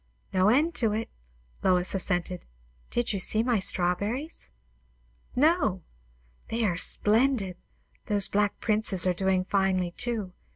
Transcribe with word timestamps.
"No 0.33 0.49
end 0.49 0.73
to 0.81 0.93
it," 0.93 1.11
Lois 1.61 1.93
assented. 1.93 2.43
"Did 2.89 3.13
you 3.13 3.19
see 3.19 3.43
my 3.43 3.59
strawberries?" 3.59 4.51
"No." 5.35 5.83
"They 6.47 6.63
are 6.65 6.75
splendid. 6.75 7.55
Those 8.07 8.27
Black 8.27 8.59
Princes 8.59 9.05
are 9.05 9.13
doing 9.13 9.43
finely 9.43 9.91
too. 9.91 10.33